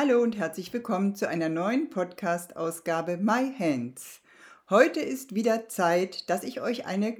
[0.00, 4.20] Hallo und herzlich willkommen zu einer neuen Podcast-Ausgabe My Hands.
[4.70, 7.16] Heute ist wieder Zeit, dass ich euch eine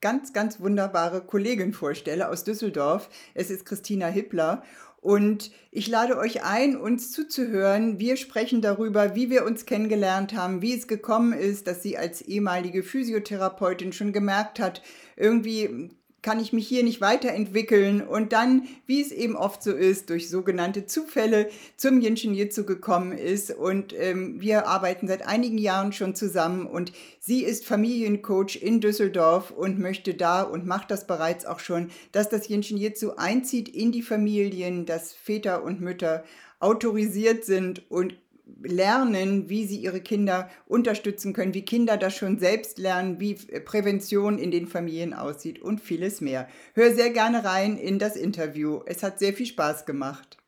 [0.00, 3.10] ganz, ganz wunderbare Kollegin vorstelle aus Düsseldorf.
[3.34, 4.62] Es ist Christina Hippler
[5.00, 7.98] und ich lade euch ein, uns zuzuhören.
[7.98, 12.22] Wir sprechen darüber, wie wir uns kennengelernt haben, wie es gekommen ist, dass sie als
[12.22, 14.82] ehemalige Physiotherapeutin schon gemerkt hat,
[15.16, 15.90] irgendwie
[16.22, 18.02] kann ich mich hier nicht weiterentwickeln.
[18.02, 23.12] Und dann, wie es eben oft so ist, durch sogenannte Zufälle zum Jinshin Jitsu gekommen
[23.12, 23.50] ist.
[23.50, 26.66] Und ähm, wir arbeiten seit einigen Jahren schon zusammen.
[26.66, 31.90] Und sie ist Familiencoach in Düsseldorf und möchte da und macht das bereits auch schon,
[32.12, 36.24] dass das Jinshin Jitsu einzieht in die Familien, dass Väter und Mütter
[36.58, 38.14] autorisiert sind und
[38.62, 44.38] lernen, wie sie ihre Kinder unterstützen können, wie Kinder das schon selbst lernen, wie Prävention
[44.38, 46.48] in den Familien aussieht und vieles mehr.
[46.74, 48.80] Hör sehr gerne rein in das Interview.
[48.86, 50.38] Es hat sehr viel Spaß gemacht.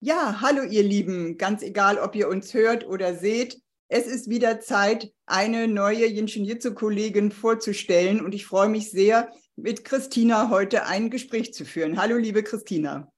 [0.00, 3.60] Ja, hallo ihr Lieben, ganz egal, ob ihr uns hört oder seht.
[3.88, 9.84] Es ist wieder Zeit, eine neue Jinshin Jitsu-Kollegin vorzustellen und ich freue mich sehr, mit
[9.84, 11.96] Christina heute ein Gespräch zu führen.
[11.98, 13.10] Hallo, liebe Christina.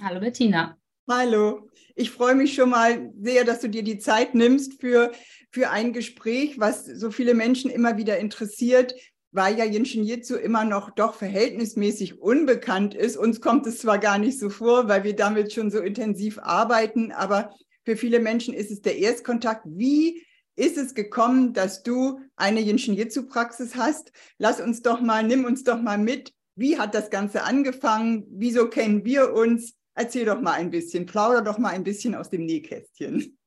[0.00, 0.81] Hallo, Bettina.
[1.08, 1.68] Hallo.
[1.96, 5.10] Ich freue mich schon mal sehr, dass du dir die Zeit nimmst für,
[5.50, 8.94] für ein Gespräch, was so viele Menschen immer wieder interessiert,
[9.32, 13.16] weil ja Jinshin Jitsu immer noch doch verhältnismäßig unbekannt ist.
[13.16, 17.10] Uns kommt es zwar gar nicht so vor, weil wir damit schon so intensiv arbeiten,
[17.10, 17.52] aber
[17.84, 19.64] für viele Menschen ist es der Erstkontakt.
[19.66, 24.12] Wie ist es gekommen, dass du eine Jinshin Jitsu Praxis hast?
[24.38, 26.32] Lass uns doch mal, nimm uns doch mal mit.
[26.54, 28.24] Wie hat das Ganze angefangen?
[28.30, 29.74] Wieso kennen wir uns?
[29.94, 33.38] Erzähl doch mal ein bisschen, plauder doch mal ein bisschen aus dem Nähkästchen.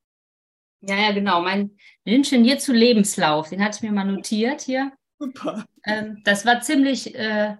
[0.81, 1.41] Ja, ja, genau.
[1.41, 4.91] Mein Ingenieur Lebenslauf, den hatte ich mir mal notiert hier.
[5.17, 5.65] Super.
[5.83, 7.55] Ähm, das war ziemlich, äh,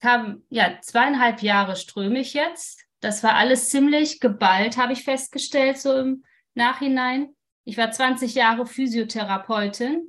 [0.00, 2.84] kam, ja, zweieinhalb Jahre ströme ich jetzt.
[3.00, 7.34] Das war alles ziemlich geballt, habe ich festgestellt, so im Nachhinein.
[7.64, 10.06] Ich war 20 Jahre Physiotherapeutin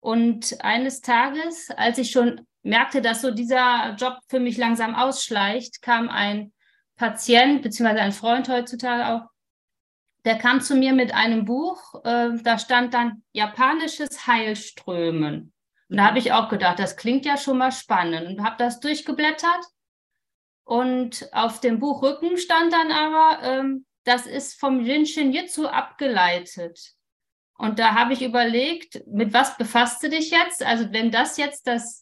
[0.00, 5.82] und eines Tages, als ich schon merkte, dass so dieser Job für mich langsam ausschleicht,
[5.82, 6.52] kam ein
[7.02, 9.28] Patient, beziehungsweise ein Freund heutzutage auch,
[10.24, 15.52] der kam zu mir mit einem Buch, äh, da stand dann japanisches Heilströmen.
[15.88, 18.78] Und da habe ich auch gedacht, das klingt ja schon mal spannend und habe das
[18.78, 19.64] durchgeblättert.
[20.62, 26.94] Und auf dem Buchrücken stand dann aber, ähm, das ist vom Jinshin Jitsu abgeleitet.
[27.58, 30.62] Und da habe ich überlegt, mit was befasst du dich jetzt?
[30.62, 32.01] Also wenn das jetzt das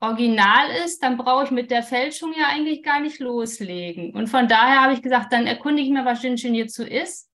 [0.00, 4.14] original ist, dann brauche ich mit der Fälschung ja eigentlich gar nicht loslegen.
[4.14, 7.30] Und von daher habe ich gesagt, dann erkundige ich mir, was Jinshin Jitsu ist.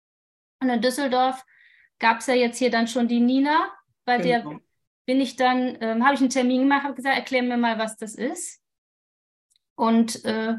[0.61, 1.45] Und in Düsseldorf
[1.99, 3.71] gab es ja jetzt hier dann schon die Nina,
[4.05, 4.49] bei genau.
[4.51, 4.59] der
[5.05, 7.97] bin ich dann, ähm, habe ich einen Termin gemacht, habe gesagt, erklär mir mal, was
[7.97, 8.61] das ist.
[9.75, 10.55] Und äh,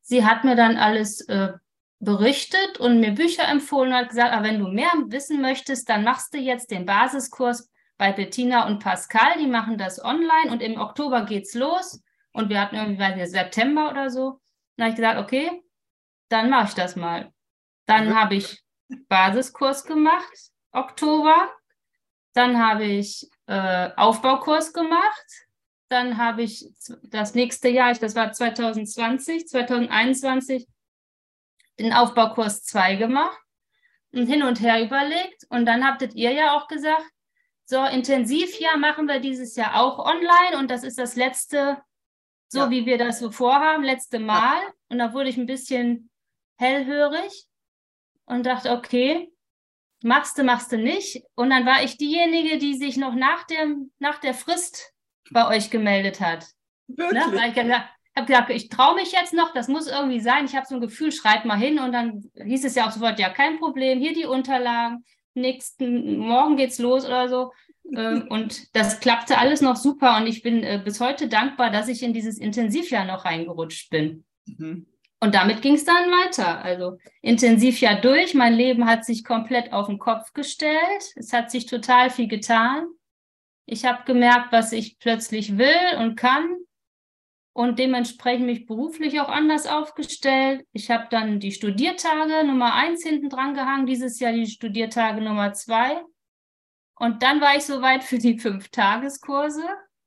[0.00, 1.52] sie hat mir dann alles äh,
[2.00, 6.04] berichtet und mir Bücher empfohlen und hat gesagt, aber wenn du mehr wissen möchtest, dann
[6.04, 10.78] machst du jetzt den Basiskurs bei Bettina und Pascal, die machen das online und im
[10.78, 12.02] Oktober geht's los
[12.32, 14.40] und wir hatten irgendwie, weiß nicht, September oder so.
[14.76, 15.62] Dann habe ich gesagt, okay,
[16.28, 17.32] dann mache ich das mal.
[17.86, 18.62] Dann habe ich
[19.08, 21.50] Basiskurs gemacht, Oktober.
[22.34, 25.26] Dann habe ich äh, Aufbaukurs gemacht.
[25.88, 26.68] Dann habe ich
[27.04, 30.66] das nächste Jahr, das war 2020, 2021,
[31.78, 33.38] den Aufbaukurs 2 gemacht
[34.12, 35.46] und hin und her überlegt.
[35.48, 37.06] Und dann habtet ihr ja auch gesagt,
[37.68, 41.82] so, Intensivjahr machen wir dieses Jahr auch online und das ist das letzte,
[42.48, 42.70] so ja.
[42.70, 44.62] wie wir das so vorhaben, letzte Mal.
[44.62, 44.72] Ja.
[44.88, 46.08] Und da wurde ich ein bisschen
[46.58, 47.46] hellhörig
[48.24, 49.32] und dachte, okay,
[50.04, 51.24] machst du, machst du nicht.
[51.34, 54.92] Und dann war ich diejenige, die sich noch nach, dem, nach der Frist
[55.32, 56.46] bei euch gemeldet hat.
[56.86, 56.98] Ne?
[56.98, 57.26] Wirklich?
[57.26, 57.32] Ne?
[57.32, 60.44] Weil ich habe gesagt, ich traue mich jetzt noch, das muss irgendwie sein.
[60.44, 61.80] Ich habe so ein Gefühl, schreib mal hin.
[61.80, 65.04] Und dann hieß es ja auch sofort, ja, kein Problem, hier die Unterlagen
[65.36, 67.52] nächsten Morgen geht's los oder so.
[67.94, 71.88] Ähm, und das klappte alles noch super und ich bin äh, bis heute dankbar, dass
[71.88, 74.24] ich in dieses Intensivjahr noch reingerutscht bin.
[74.46, 74.86] Mhm.
[75.20, 76.62] Und damit ging es dann weiter.
[76.62, 81.12] Also Intensivjahr durch, mein Leben hat sich komplett auf den Kopf gestellt.
[81.16, 82.86] Es hat sich total viel getan.
[83.64, 86.56] Ich habe gemerkt, was ich plötzlich will und kann.
[87.56, 90.66] Und dementsprechend mich beruflich auch anders aufgestellt.
[90.72, 95.54] Ich habe dann die Studiertage Nummer eins hinten dran gehangen, dieses Jahr die Studiertage Nummer
[95.54, 96.04] zwei.
[96.96, 99.64] Und dann war ich soweit für die Fünf-Tageskurse.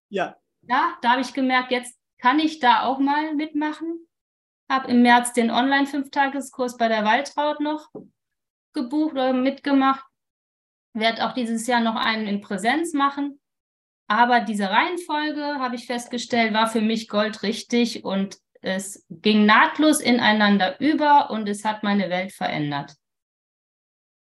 [0.09, 0.37] Ja.
[0.61, 4.07] Ja, da habe ich gemerkt, jetzt kann ich da auch mal mitmachen.
[4.69, 7.89] Habe im März den Online-Fünf-Tageskurs bei der Waltraud noch
[8.73, 10.05] gebucht oder mitgemacht.
[10.93, 13.38] Werde auch dieses Jahr noch einen in Präsenz machen.
[14.09, 20.81] Aber diese Reihenfolge, habe ich festgestellt, war für mich goldrichtig und es ging nahtlos ineinander
[20.81, 22.95] über und es hat meine Welt verändert.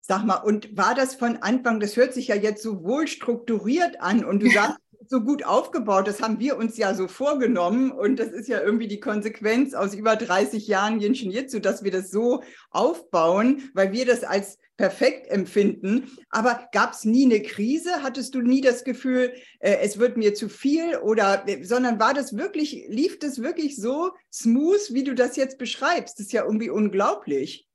[0.01, 4.01] Sag mal, und war das von Anfang, das hört sich ja jetzt so wohl strukturiert
[4.01, 8.19] an und du sagst, so gut aufgebaut, das haben wir uns ja so vorgenommen und
[8.19, 12.11] das ist ja irgendwie die Konsequenz aus über 30 Jahren Jinshin Jitsu, dass wir das
[12.11, 16.15] so aufbauen, weil wir das als perfekt empfinden.
[16.29, 18.03] Aber gab es nie eine Krise?
[18.03, 22.37] Hattest du nie das Gefühl, äh, es wird mir zu viel oder, sondern war das
[22.37, 26.19] wirklich, lief das wirklich so smooth, wie du das jetzt beschreibst?
[26.19, 27.67] Das ist ja irgendwie unglaublich.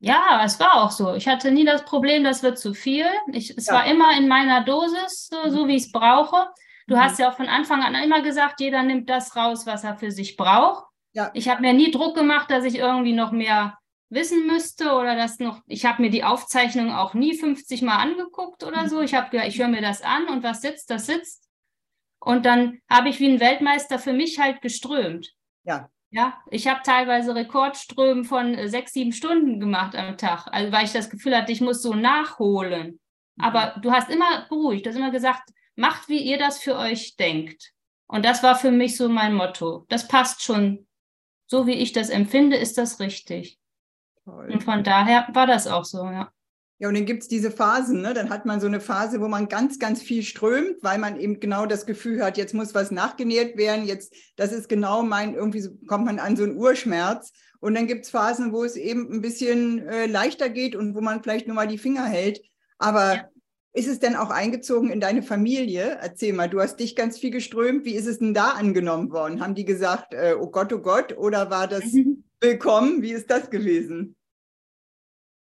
[0.00, 1.14] Ja, es war auch so.
[1.14, 3.06] Ich hatte nie das Problem, das wird zu viel.
[3.32, 3.74] Ich, es ja.
[3.74, 6.48] war immer in meiner Dosis, so, so wie ich es brauche.
[6.86, 7.00] Du mhm.
[7.00, 10.10] hast ja auch von Anfang an immer gesagt, jeder nimmt das raus, was er für
[10.10, 10.84] sich braucht.
[11.12, 11.30] Ja.
[11.34, 13.77] Ich habe mir nie Druck gemacht, dass ich irgendwie noch mehr
[14.10, 15.62] wissen müsste oder das noch.
[15.66, 19.00] Ich habe mir die Aufzeichnung auch nie 50 Mal angeguckt oder so.
[19.00, 21.48] Ich habe gesagt, ich höre mir das an und was sitzt, das sitzt.
[22.20, 25.34] Und dann habe ich wie ein Weltmeister für mich halt geströmt.
[25.64, 25.90] Ja.
[26.10, 30.86] Ja, ich habe teilweise Rekordströmen von äh, sechs, sieben Stunden gemacht am Tag, also weil
[30.86, 32.98] ich das Gefühl hatte, ich muss so nachholen.
[33.36, 33.44] Mhm.
[33.44, 37.16] Aber du hast immer beruhigt, du hast immer gesagt, macht, wie ihr das für euch
[37.16, 37.72] denkt.
[38.06, 39.84] Und das war für mich so mein Motto.
[39.90, 40.86] Das passt schon.
[41.46, 43.57] So wie ich das empfinde, ist das richtig.
[44.28, 44.50] Toll.
[44.52, 46.30] Und von daher war das auch so, ja.
[46.80, 48.14] Ja, und dann gibt es diese Phasen, ne?
[48.14, 51.40] dann hat man so eine Phase, wo man ganz, ganz viel strömt, weil man eben
[51.40, 55.60] genau das Gefühl hat, jetzt muss was nachgenäht werden, jetzt, das ist genau mein, irgendwie
[55.60, 57.32] so, kommt man an so einen Urschmerz.
[57.58, 61.00] Und dann gibt es Phasen, wo es eben ein bisschen äh, leichter geht und wo
[61.00, 62.40] man vielleicht nur mal die Finger hält.
[62.78, 63.28] Aber ja.
[63.72, 65.98] ist es denn auch eingezogen in deine Familie?
[66.00, 67.86] Erzähl mal, du hast dich ganz viel geströmt.
[67.86, 69.40] Wie ist es denn da angenommen worden?
[69.40, 71.82] Haben die gesagt, äh, oh Gott, oh Gott, oder war das
[72.40, 73.02] willkommen?
[73.02, 74.14] Wie ist das gewesen?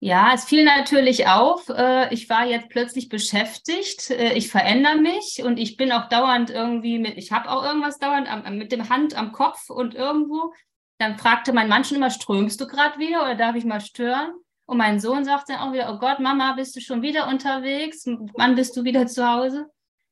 [0.01, 1.68] Ja, es fiel natürlich auf.
[1.68, 4.10] Äh, ich war jetzt plötzlich beschäftigt.
[4.12, 8.00] Äh, ich verändere mich und ich bin auch dauernd irgendwie mit, ich habe auch irgendwas
[8.00, 10.54] dauernd mit dem Hand am Kopf und irgendwo.
[11.00, 14.31] Dann fragte mein Mann schon immer, strömst du gerade wieder oder darf ich mal stören?
[14.66, 18.06] Und mein Sohn sagte auch wieder, oh Gott, Mama, bist du schon wieder unterwegs?
[18.36, 19.66] Wann bist du wieder zu Hause?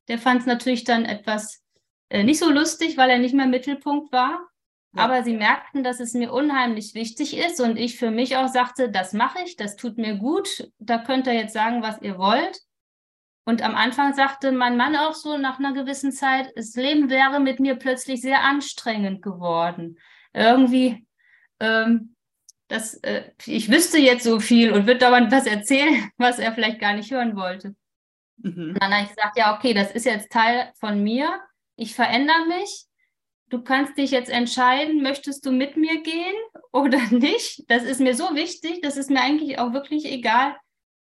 [0.10, 1.63] Der fand es natürlich dann etwas
[2.10, 4.48] äh, nicht so lustig, weil er nicht mehr Mittelpunkt war.
[4.95, 8.89] Aber sie merkten, dass es mir unheimlich wichtig ist und ich für mich auch sagte,
[8.89, 12.62] das mache ich, das tut mir gut, da könnt ihr jetzt sagen, was ihr wollt.
[13.45, 17.39] Und am Anfang sagte mein Mann auch so nach einer gewissen Zeit, das Leben wäre
[17.39, 20.00] mit mir plötzlich sehr anstrengend geworden.
[20.34, 21.06] Irgendwie,
[21.60, 22.16] ähm,
[22.68, 26.80] das, äh, ich wüsste jetzt so viel und würde aber was erzählen, was er vielleicht
[26.80, 27.75] gar nicht hören wollte.
[28.38, 28.72] Mhm.
[28.74, 31.40] Und dann habe ich gesagt, ja, okay, das ist jetzt Teil von mir.
[31.75, 32.87] Ich verändere mich
[33.50, 36.36] du kannst dich jetzt entscheiden, möchtest du mit mir gehen
[36.72, 37.70] oder nicht?
[37.70, 40.56] Das ist mir so wichtig, das ist mir eigentlich auch wirklich egal,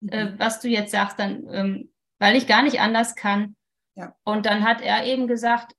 [0.07, 0.39] äh, mhm.
[0.39, 3.56] was du jetzt sagst, dann, ähm, weil ich gar nicht anders kann.
[3.95, 4.15] Ja.
[4.24, 5.74] Und dann hat er eben gesagt,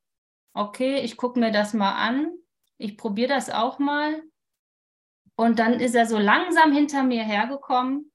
[0.53, 2.31] okay, ich gucke mir das mal an,
[2.77, 4.23] ich probiere das auch mal.
[5.37, 8.13] Und dann ist er so langsam hinter mir hergekommen.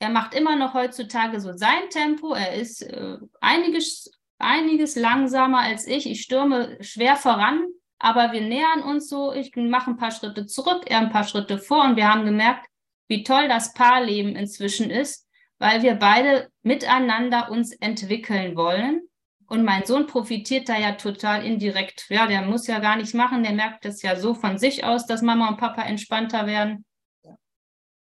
[0.00, 2.34] Er macht immer noch heutzutage so sein Tempo.
[2.34, 6.08] Er ist äh, einiges, einiges langsamer als ich.
[6.08, 7.66] Ich stürme schwer voran
[7.98, 11.58] aber wir nähern uns so, ich mache ein paar Schritte zurück, er ein paar Schritte
[11.58, 12.66] vor und wir haben gemerkt,
[13.08, 15.26] wie toll das Paarleben inzwischen ist,
[15.58, 19.02] weil wir beide miteinander uns entwickeln wollen.
[19.48, 22.04] Und mein Sohn profitiert da ja total indirekt.
[22.10, 25.06] Ja, der muss ja gar nichts machen, der merkt das ja so von sich aus,
[25.06, 26.84] dass Mama und Papa entspannter werden.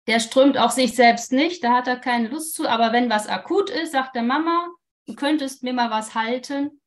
[0.08, 2.68] Der strömt auch sich selbst nicht, da hat er keine Lust zu.
[2.68, 4.68] Aber wenn was akut ist, sagt der Mama,
[5.08, 6.79] du könntest mir mal was halten.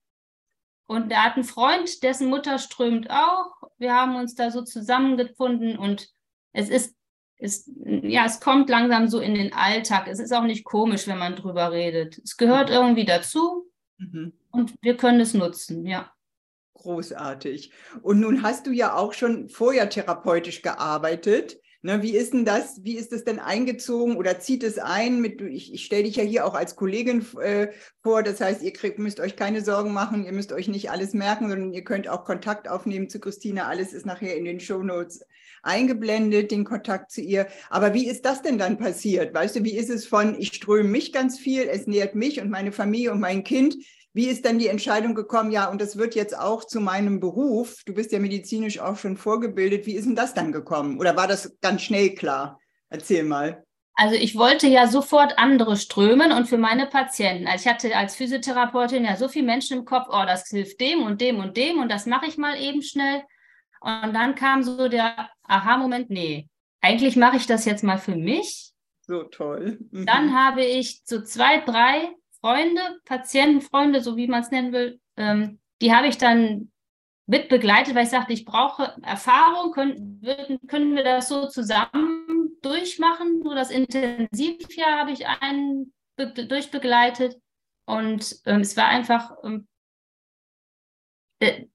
[0.86, 3.52] Und er hat einen Freund, dessen Mutter strömt auch.
[3.78, 6.08] Wir haben uns da so zusammengefunden und
[6.52, 6.96] es ist,
[7.38, 10.06] ist, ja, es kommt langsam so in den Alltag.
[10.06, 12.18] Es ist auch nicht komisch, wenn man drüber redet.
[12.18, 12.74] Es gehört mhm.
[12.74, 14.32] irgendwie dazu mhm.
[14.50, 16.12] und wir können es nutzen, ja.
[16.74, 17.72] Großartig.
[18.02, 21.61] Und nun hast du ja auch schon vorher therapeutisch gearbeitet.
[21.84, 25.40] Ne, wie ist denn das, wie ist das denn eingezogen oder zieht es ein mit,
[25.40, 27.72] ich, ich stelle dich ja hier auch als Kollegin äh,
[28.04, 31.12] vor, das heißt, ihr kriegt, müsst euch keine Sorgen machen, ihr müsst euch nicht alles
[31.12, 35.24] merken, sondern ihr könnt auch Kontakt aufnehmen zu Christina, alles ist nachher in den Shownotes
[35.64, 37.48] eingeblendet, den Kontakt zu ihr.
[37.68, 39.34] Aber wie ist das denn dann passiert?
[39.34, 42.48] Weißt du, wie ist es von, ich ströme mich ganz viel, es nährt mich und
[42.48, 43.76] meine Familie und mein Kind,
[44.14, 47.82] wie ist dann die Entscheidung gekommen, ja, und das wird jetzt auch zu meinem Beruf?
[47.86, 49.86] Du bist ja medizinisch auch schon vorgebildet.
[49.86, 50.98] Wie ist denn das dann gekommen?
[50.98, 52.60] Oder war das ganz schnell klar?
[52.90, 53.64] Erzähl mal.
[53.94, 57.46] Also ich wollte ja sofort andere strömen und für meine Patienten.
[57.46, 61.02] Also ich hatte als Physiotherapeutin ja so viele Menschen im Kopf, oh, das hilft dem
[61.02, 63.22] und dem und dem und das mache ich mal eben schnell.
[63.80, 66.48] Und dann kam so der Aha-Moment, nee,
[66.80, 68.72] eigentlich mache ich das jetzt mal für mich.
[69.02, 69.78] So toll.
[69.90, 70.06] Mhm.
[70.06, 75.60] Dann habe ich so zwei, drei Freunde, Patientenfreunde, so wie man es nennen will, ähm,
[75.80, 76.72] die habe ich dann
[77.26, 80.20] mit begleitet, weil ich sagte, ich brauche Erfahrung, können,
[80.66, 83.42] können wir das so zusammen durchmachen?
[83.42, 87.36] So das Intensivjahr habe ich einen durchbegleitet
[87.86, 89.68] und ähm, es war einfach, ähm,
[91.38, 91.66] äh,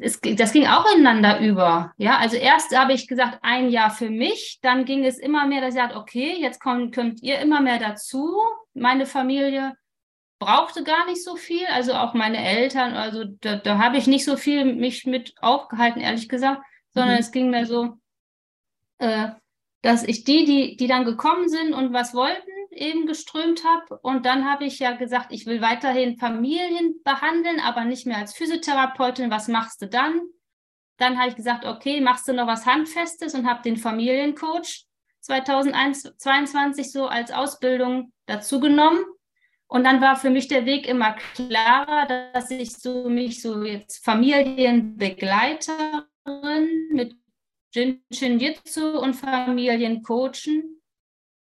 [0.00, 1.92] es, das ging auch ineinander über.
[1.98, 5.60] Ja, also erst habe ich gesagt, ein Jahr für mich, dann ging es immer mehr,
[5.60, 8.38] dass ich sagte, okay, jetzt kommt, kommt ihr immer mehr dazu,
[8.72, 9.76] meine Familie
[10.44, 14.24] brauchte gar nicht so viel, also auch meine Eltern, also da, da habe ich nicht
[14.24, 17.20] so viel mich mit aufgehalten, ehrlich gesagt, sondern mhm.
[17.20, 17.98] es ging mir so,
[18.98, 19.28] äh,
[19.82, 23.98] dass ich die, die, die dann gekommen sind und was wollten, eben geströmt habe.
[24.02, 28.34] Und dann habe ich ja gesagt, ich will weiterhin Familien behandeln, aber nicht mehr als
[28.34, 29.30] Physiotherapeutin.
[29.30, 30.20] Was machst du dann?
[30.98, 34.86] Dann habe ich gesagt, okay, machst du noch was Handfestes und habe den Familiencoach
[35.20, 39.04] 2022 so als Ausbildung dazu genommen.
[39.72, 44.04] Und dann war für mich der Weg immer klarer, dass ich so mich so jetzt
[44.04, 47.16] Familienbegleiterin mit
[47.74, 50.78] Jinshin Jitsu und Familiencoachen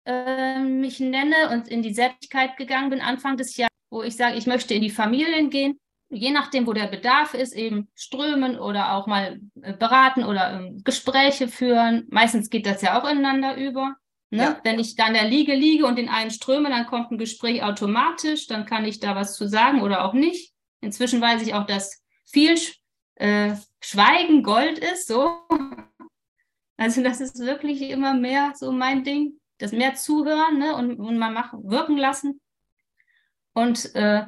[0.06, 4.36] äh, mich nenne und in die Selbstständigkeit gegangen bin Anfang des Jahres, wo ich sage,
[4.36, 8.96] ich möchte in die Familien gehen, je nachdem, wo der Bedarf ist, eben strömen oder
[8.96, 12.06] auch mal äh, beraten oder äh, Gespräche führen.
[12.10, 13.96] Meistens geht das ja auch ineinander über.
[14.32, 14.44] Ne?
[14.44, 14.60] Ja.
[14.64, 17.64] Wenn ich da in der Liege liege und in einen ströme, dann kommt ein Gespräch
[17.64, 20.54] automatisch, dann kann ich da was zu sagen oder auch nicht.
[20.82, 22.56] Inzwischen weiß ich auch, dass viel
[23.16, 25.32] äh, Schweigen Gold ist, so.
[26.82, 30.76] Also das ist wirklich immer mehr so mein Ding, das mehr zuhören ne?
[30.76, 32.40] und, und mal machen, wirken lassen.
[33.54, 34.24] Und äh,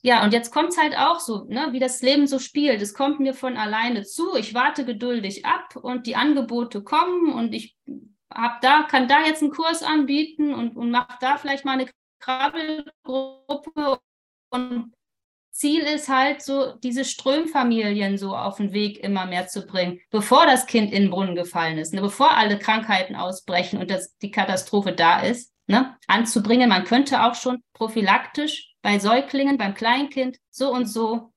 [0.00, 2.80] ja, und jetzt kommt es halt auch so, ne, wie das Leben so spielt.
[2.80, 4.36] Es kommt mir von alleine zu.
[4.36, 7.76] Ich warte geduldig ab und die Angebote kommen und ich
[8.32, 11.90] hab da, kann da jetzt einen Kurs anbieten und, und mache da vielleicht mal eine
[12.20, 14.00] Krabbelgruppe.
[14.50, 14.92] Und
[15.50, 20.44] Ziel ist halt so, diese Strömfamilien so auf den Weg immer mehr zu bringen, bevor
[20.44, 24.30] das Kind in den Brunnen gefallen ist, ne, bevor alle Krankheiten ausbrechen und das, die
[24.30, 26.68] Katastrophe da ist, ne, anzubringen.
[26.68, 31.32] Man könnte auch schon prophylaktisch bei Säuglingen, beim Kleinkind so und so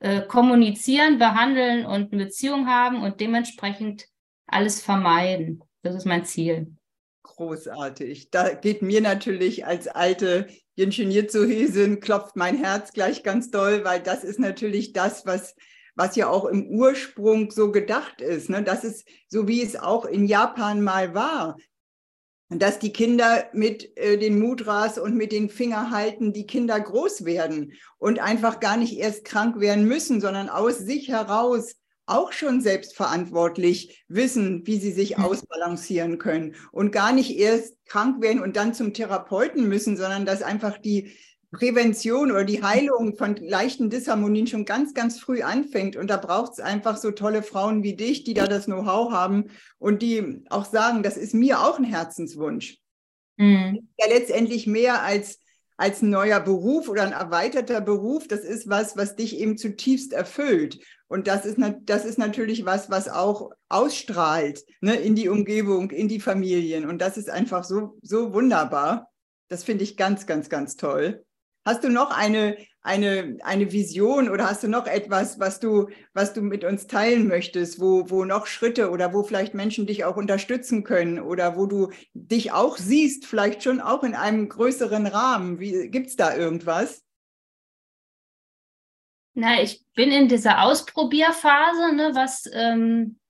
[0.00, 4.06] äh, kommunizieren, behandeln und eine Beziehung haben und dementsprechend
[4.46, 5.62] alles vermeiden.
[5.88, 6.76] Das ist mein Ziel.
[7.22, 8.30] Großartig.
[8.30, 14.22] Da geht mir natürlich als alte Ingenieur-Hesin, klopft mein Herz gleich ganz doll, weil das
[14.22, 15.54] ist natürlich das, was,
[15.94, 18.50] was ja auch im Ursprung so gedacht ist.
[18.50, 18.62] Ne?
[18.62, 21.56] Das ist so, wie es auch in Japan mal war.
[22.50, 27.72] Dass die Kinder mit äh, den Mudras und mit den Fingerhalten die Kinder groß werden
[27.96, 31.76] und einfach gar nicht erst krank werden müssen, sondern aus sich heraus
[32.08, 35.24] auch schon selbstverantwortlich wissen, wie sie sich mhm.
[35.24, 40.42] ausbalancieren können und gar nicht erst krank werden und dann zum Therapeuten müssen, sondern dass
[40.42, 41.12] einfach die
[41.50, 45.96] Prävention oder die Heilung von leichten Disharmonien schon ganz, ganz früh anfängt.
[45.96, 49.46] Und da braucht es einfach so tolle Frauen wie dich, die da das Know-how haben
[49.78, 52.78] und die auch sagen, das ist mir auch ein Herzenswunsch.
[53.38, 53.88] Mhm.
[53.98, 55.38] Ja, letztendlich mehr als
[55.78, 60.12] als ein neuer Beruf oder ein erweiterter Beruf, das ist was, was dich eben zutiefst
[60.12, 60.80] erfüllt.
[61.08, 66.06] Und das ist, das ist natürlich was, was auch ausstrahlt ne, in die Umgebung, in
[66.06, 66.86] die Familien.
[66.88, 69.10] Und das ist einfach so, so wunderbar.
[69.48, 71.24] Das finde ich ganz, ganz, ganz toll.
[71.64, 76.34] Hast du noch eine, eine, eine Vision oder hast du noch etwas, was du, was
[76.34, 80.16] du mit uns teilen möchtest, wo, wo noch Schritte oder wo vielleicht Menschen dich auch
[80.16, 85.58] unterstützen können oder wo du dich auch siehst, vielleicht schon auch in einem größeren Rahmen?
[85.58, 87.02] Gibt es da irgendwas?
[89.38, 93.20] Na, ich bin in dieser Ausprobierphase, ne, was, ähm,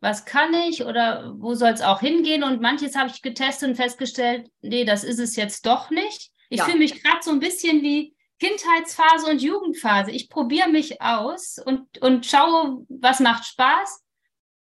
[0.00, 2.44] was kann ich oder wo soll es auch hingehen?
[2.44, 6.30] Und manches habe ich getestet und festgestellt, nee, das ist es jetzt doch nicht.
[6.48, 6.64] Ich ja.
[6.64, 10.12] fühle mich gerade so ein bisschen wie Kindheitsphase und Jugendphase.
[10.12, 14.04] Ich probiere mich aus und, und schaue, was macht Spaß.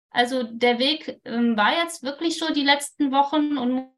[0.08, 3.90] Also der Weg ähm, war jetzt wirklich so die letzten Wochen und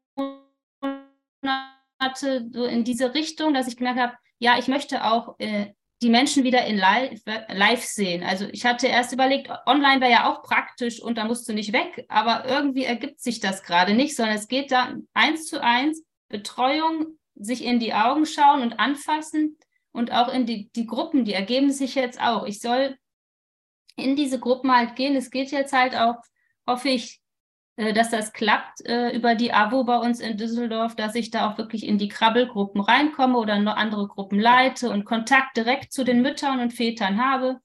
[1.41, 5.67] Monate so in diese Richtung, dass ich gemerkt habe, ja, ich möchte auch äh,
[6.01, 8.23] die Menschen wieder in live, live sehen.
[8.23, 11.73] Also ich hatte erst überlegt, online wäre ja auch praktisch und da musst du nicht
[11.73, 16.03] weg, aber irgendwie ergibt sich das gerade nicht, sondern es geht da eins zu eins
[16.27, 19.57] Betreuung sich in die Augen schauen und anfassen
[19.91, 22.45] und auch in die, die Gruppen, die ergeben sich jetzt auch.
[22.45, 22.97] Ich soll
[23.95, 25.15] in diese Gruppen halt gehen.
[25.15, 26.15] Es geht jetzt halt auch,
[26.65, 27.20] hoffe ich,
[27.77, 31.57] dass das klappt äh, über die AWO bei uns in Düsseldorf, dass ich da auch
[31.57, 36.21] wirklich in die Krabbelgruppen reinkomme oder noch andere Gruppen leite und Kontakt direkt zu den
[36.21, 37.59] Müttern und Vätern habe.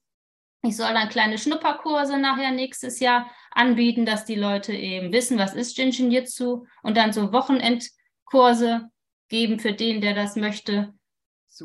[0.63, 5.53] Ich soll dann kleine Schnupperkurse nachher nächstes Jahr anbieten, dass die Leute eben wissen, was
[5.53, 8.89] ist Jinshin Jitsu und dann so Wochenendkurse
[9.29, 10.93] geben für den, der das möchte.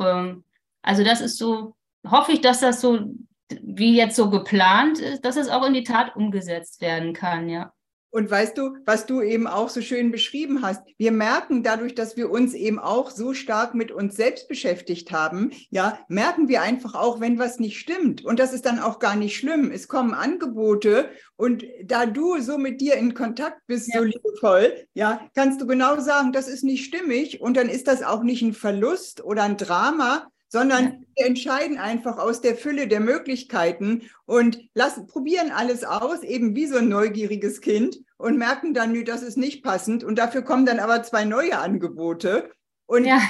[0.01, 0.45] Ähm,
[0.83, 1.75] also das ist so,
[2.07, 3.15] hoffe ich, dass das so
[3.63, 7.73] wie jetzt so geplant ist, dass es auch in die Tat umgesetzt werden kann, ja.
[8.13, 12.15] Und weißt du, was du eben auch so schön beschrieben hast, wir merken dadurch, dass
[12.15, 16.95] wir uns eben auch so stark mit uns selbst beschäftigt haben, ja, merken wir einfach
[16.95, 18.23] auch, wenn was nicht stimmt.
[18.23, 19.71] Und das ist dann auch gar nicht schlimm.
[19.73, 24.01] Es kommen Angebote und da du so mit dir in Kontakt bist, ja.
[24.01, 28.03] so liebevoll, ja, kannst du genau sagen, das ist nicht stimmig und dann ist das
[28.03, 30.93] auch nicht ein Verlust oder ein Drama, sondern ja.
[31.17, 36.67] wir entscheiden einfach aus der Fülle der Möglichkeiten und lassen, probieren alles aus, eben wie
[36.67, 40.67] so ein neugieriges Kind und merken dann, nö, das ist nicht passend und dafür kommen
[40.67, 42.51] dann aber zwei neue Angebote.
[42.85, 43.23] Und, ja.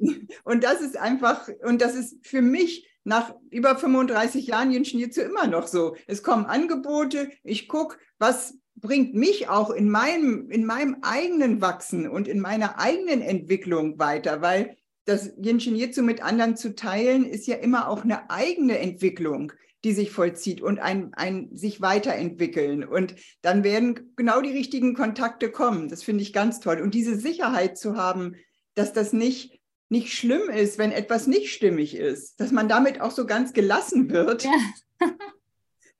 [0.44, 5.26] und das ist einfach, und das ist für mich nach über 35 Jahren Jen Schnitzel
[5.26, 5.96] immer noch so.
[6.06, 12.08] Es kommen Angebote, ich gucke, was bringt mich auch in meinem, in meinem eigenen Wachsen
[12.08, 14.78] und in meiner eigenen Entwicklung weiter, weil
[15.10, 19.52] das Jinshin Jitsu mit anderen zu teilen, ist ja immer auch eine eigene Entwicklung,
[19.82, 22.84] die sich vollzieht und ein, ein sich weiterentwickeln.
[22.84, 25.88] Und dann werden genau die richtigen Kontakte kommen.
[25.88, 26.80] Das finde ich ganz toll.
[26.80, 28.36] Und diese Sicherheit zu haben,
[28.74, 33.10] dass das nicht, nicht schlimm ist, wenn etwas nicht stimmig ist, dass man damit auch
[33.10, 34.44] so ganz gelassen wird.
[34.44, 34.58] Ja.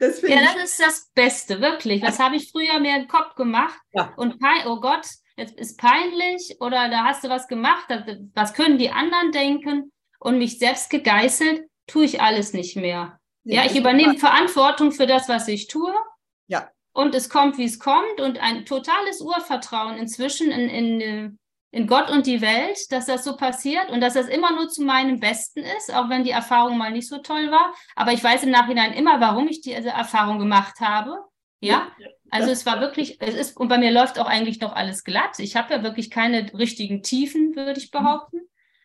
[0.03, 2.01] Das ja, das ist das Beste, wirklich.
[2.01, 3.79] Das habe ich früher mir im Kopf gemacht.
[3.93, 4.15] Ja.
[4.17, 5.07] Und oh Gott,
[5.41, 7.87] jetzt ist peinlich oder da hast du was gemacht,
[8.35, 13.19] was können die anderen denken und mich selbst gegeißelt, tue ich alles nicht mehr.
[13.45, 15.93] Ja, ja ich übernehme Verantwortung für das, was ich tue.
[16.47, 16.69] Ja.
[16.93, 21.39] Und es kommt, wie es kommt und ein totales Urvertrauen inzwischen in, in,
[21.71, 24.83] in Gott und die Welt, dass das so passiert und dass das immer nur zu
[24.83, 27.75] meinem Besten ist, auch wenn die Erfahrung mal nicht so toll war.
[27.97, 31.17] Aber ich weiß im Nachhinein immer, warum ich diese Erfahrung gemacht habe.
[31.63, 31.89] Ja,
[32.31, 35.39] also es war wirklich, es ist, und bei mir läuft auch eigentlich noch alles glatt.
[35.39, 37.99] Ich habe ja wirklich keine richtigen Tiefen, würde ich mhm.
[37.99, 38.41] behaupten.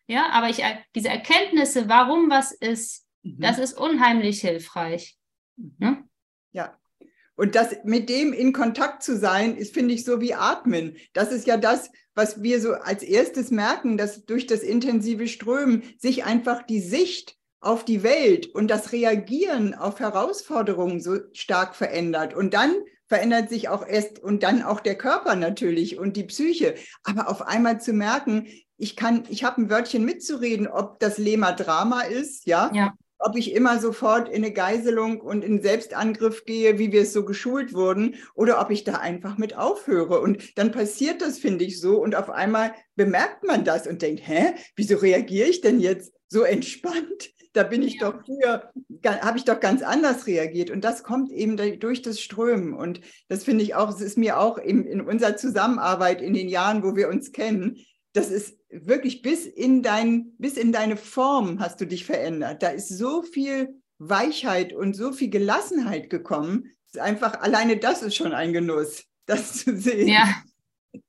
[0.08, 0.63] Ja, aber ich,
[0.95, 3.39] diese Erkenntnisse, warum was ist, mhm.
[3.39, 5.17] das ist unheimlich hilfreich.
[5.58, 5.75] Mhm.
[5.79, 6.03] Ja?
[6.51, 6.79] ja.
[7.36, 10.95] Und das mit dem in Kontakt zu sein, ist, finde ich, so wie Atmen.
[11.13, 15.84] Das ist ja das, was wir so als erstes merken, dass durch das intensive Strömen
[15.97, 22.34] sich einfach die Sicht auf die Welt und das Reagieren auf Herausforderungen so stark verändert.
[22.34, 22.74] Und dann
[23.08, 26.76] verändert sich auch erst und dann auch der Körper natürlich und die Psyche.
[27.04, 31.52] Aber auf einmal zu merken, ich kann, ich habe ein Wörtchen mitzureden, ob das Lema
[31.54, 32.72] Drama ist, ja?
[32.74, 32.94] ja.
[33.18, 37.24] Ob ich immer sofort in eine Geiselung und in Selbstangriff gehe, wie wir es so
[37.24, 40.20] geschult wurden, oder ob ich da einfach mit aufhöre.
[40.20, 41.98] Und dann passiert das, finde ich, so.
[41.98, 46.44] Und auf einmal bemerkt man das und denkt, hä, wieso reagiere ich denn jetzt so
[46.44, 47.32] entspannt?
[47.56, 48.12] Da bin ich ja.
[48.12, 48.72] doch früher,
[49.22, 50.70] habe ich doch ganz anders reagiert.
[50.70, 52.74] Und das kommt eben durch das Strömen.
[52.74, 56.50] Und das finde ich auch, es ist mir auch in, in unserer Zusammenarbeit in den
[56.50, 57.78] Jahren, wo wir uns kennen,
[58.12, 62.62] das ist wirklich bis in dein, bis in deine Form hast du dich verändert.
[62.62, 66.72] Da ist so viel Weichheit und so viel Gelassenheit gekommen.
[67.00, 70.10] Einfach alleine das ist schon ein Genuss, das zu sehen.
[70.10, 70.44] Ja,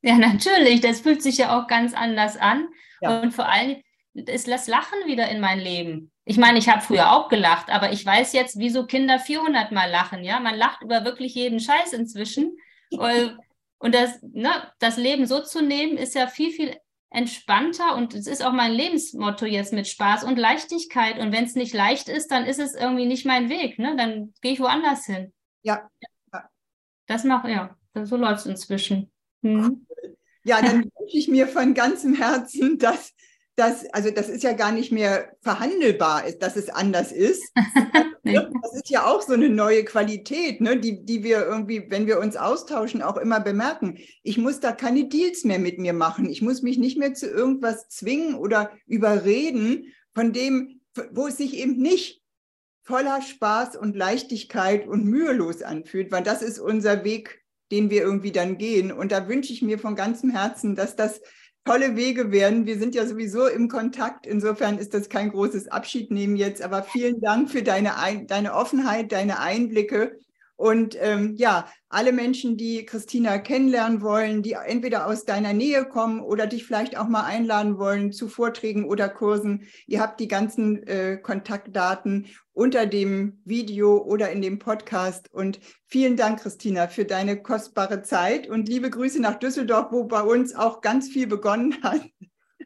[0.02, 0.80] ja natürlich.
[0.80, 2.68] Das fühlt sich ja auch ganz anders an.
[3.00, 3.20] Ja.
[3.20, 3.82] Und vor allem
[4.14, 6.12] ist das Lachen wieder in mein Leben.
[6.28, 9.88] Ich meine, ich habe früher auch gelacht, aber ich weiß jetzt, wieso Kinder 400 Mal
[9.90, 10.24] lachen.
[10.24, 12.58] Ja, man lacht über wirklich jeden Scheiß inzwischen.
[13.78, 16.76] Und das, ne, das Leben so zu nehmen, ist ja viel, viel
[17.10, 21.18] entspannter und es ist auch mein Lebensmotto jetzt mit Spaß und Leichtigkeit.
[21.18, 23.78] Und wenn es nicht leicht ist, dann ist es irgendwie nicht mein Weg.
[23.78, 23.94] Ne?
[23.96, 25.32] Dann gehe ich woanders hin.
[25.62, 25.88] Ja.
[27.06, 27.76] Das mache ja.
[27.94, 29.12] So läuft es inzwischen.
[29.42, 29.86] Hm.
[30.44, 33.14] Ja, dann wünsche ich mir von ganzem Herzen, dass
[33.56, 37.42] dass, also das ist ja gar nicht mehr verhandelbar, dass es anders ist.
[38.22, 42.20] das ist ja auch so eine neue Qualität, ne, die, die wir irgendwie, wenn wir
[42.20, 43.98] uns austauschen, auch immer bemerken.
[44.22, 46.28] Ich muss da keine Deals mehr mit mir machen.
[46.28, 50.80] Ich muss mich nicht mehr zu irgendwas zwingen oder überreden, von dem,
[51.12, 52.22] wo es sich eben nicht
[52.82, 57.42] voller Spaß und Leichtigkeit und mühelos anfühlt, weil das ist unser Weg,
[57.72, 58.92] den wir irgendwie dann gehen.
[58.92, 61.20] Und da wünsche ich mir von ganzem Herzen, dass das
[61.66, 62.64] tolle Wege werden.
[62.64, 64.26] Wir sind ja sowieso im Kontakt.
[64.26, 66.62] Insofern ist das kein großes Abschiednehmen jetzt.
[66.62, 67.92] Aber vielen Dank für deine,
[68.26, 70.18] deine Offenheit, deine Einblicke.
[70.56, 76.20] Und ähm, ja, alle Menschen, die Christina kennenlernen wollen, die entweder aus deiner Nähe kommen
[76.20, 80.82] oder dich vielleicht auch mal einladen wollen zu Vorträgen oder Kursen, ihr habt die ganzen
[80.86, 85.30] äh, Kontaktdaten unter dem Video oder in dem Podcast.
[85.30, 90.22] Und vielen Dank, Christina, für deine kostbare Zeit und liebe Grüße nach Düsseldorf, wo bei
[90.22, 92.00] uns auch ganz viel begonnen hat.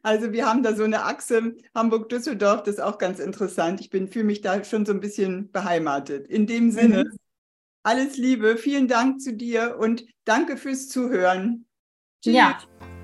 [0.02, 3.80] Also wir haben da so eine Achse Hamburg-Düsseldorf, das ist auch ganz interessant.
[3.80, 6.26] Ich fühle mich da schon so ein bisschen beheimatet.
[6.28, 7.16] In dem Sinne, mhm.
[7.82, 11.66] Alles Liebe, vielen Dank zu dir und danke fürs Zuhören.
[12.22, 12.34] Tschüss.
[12.34, 12.56] Ja,